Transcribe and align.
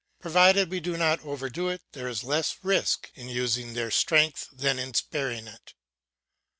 Provided 0.19 0.71
we 0.71 0.79
do 0.79 0.97
not 0.97 1.23
overdo 1.23 1.69
it, 1.69 1.83
there 1.91 2.07
is 2.07 2.23
less 2.23 2.55
risk 2.63 3.11
in 3.13 3.29
using 3.29 3.75
their 3.75 3.91
strength 3.91 4.47
than 4.51 4.79
in 4.79 4.95
sparing 4.95 5.45
it. 5.47 5.75